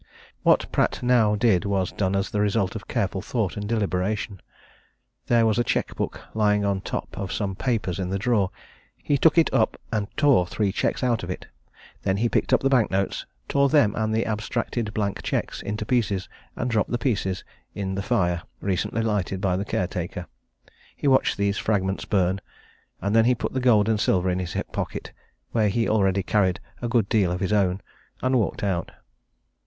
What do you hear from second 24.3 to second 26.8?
in his hip pocket, where he already carried